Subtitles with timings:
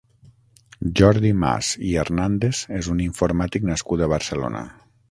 [0.99, 4.69] Jordi Mas i Hernàndez és un informàtic nascut a Barcelona.